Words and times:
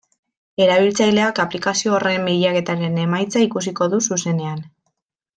Erabiltzaileak 0.63 1.41
aplikazio 1.43 1.93
horren 1.97 2.25
bilaketaren 2.29 2.97
emaitza 3.05 3.43
ikusiko 3.49 3.89
du 3.95 4.01
zuzenean. 4.07 4.65